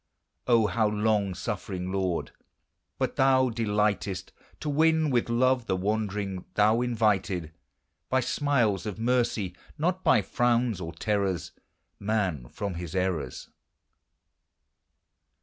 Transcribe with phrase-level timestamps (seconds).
[0.47, 2.31] O, how long suffering, Lord!
[2.97, 4.31] but thou delightest
[4.61, 7.51] To win with love the wandering: thou invited,
[8.09, 11.51] By smiles of mercy, not by frowns or terrors,
[11.99, 13.49] Man from his errors.